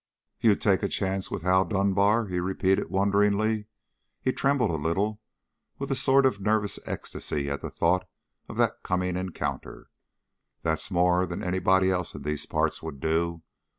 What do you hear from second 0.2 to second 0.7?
"You'd